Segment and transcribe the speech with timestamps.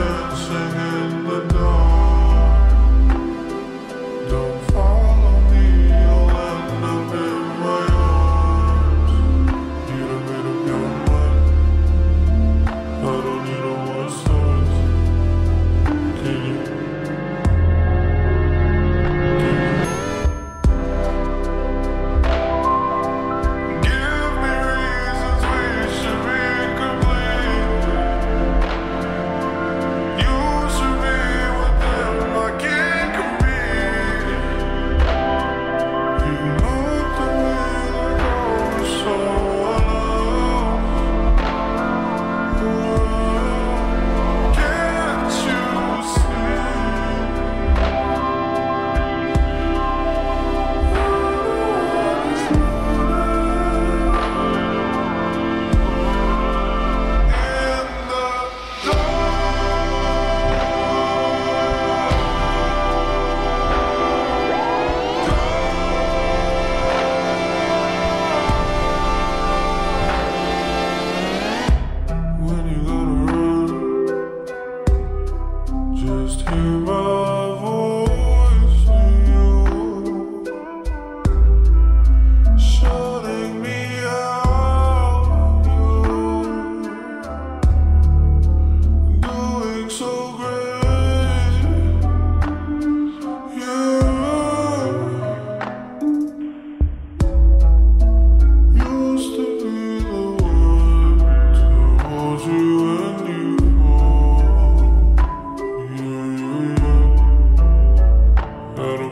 [0.00, 0.29] Father.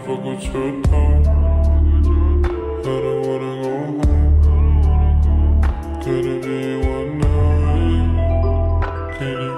[0.09, 1.23] fuck with your tone.
[2.81, 4.01] I don't wanna go home.
[6.03, 6.59] Can it be
[6.89, 8.11] one night?
[9.19, 9.55] Can you?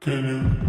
[0.00, 0.63] Can you?